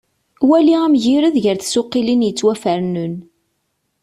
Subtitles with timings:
[0.49, 3.13] Wali amgired gar tsuqilin yettwafernen.